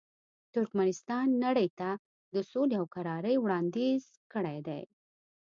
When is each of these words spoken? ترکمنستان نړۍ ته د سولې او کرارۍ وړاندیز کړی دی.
ترکمنستان 0.53 1.27
نړۍ 1.43 1.67
ته 1.79 1.89
د 2.35 2.35
سولې 2.51 2.75
او 2.81 2.85
کرارۍ 2.95 3.35
وړاندیز 3.39 4.03
کړی 4.33 4.57
دی. 4.67 4.81